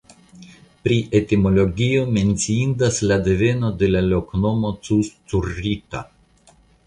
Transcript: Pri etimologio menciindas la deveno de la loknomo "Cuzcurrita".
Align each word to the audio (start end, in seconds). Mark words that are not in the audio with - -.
Pri 0.85 0.95
etimologio 1.19 2.05
menciindas 2.15 2.97
la 3.11 3.19
deveno 3.29 3.71
de 3.83 3.91
la 3.93 4.03
loknomo 4.07 4.75
"Cuzcurrita". 4.87 6.05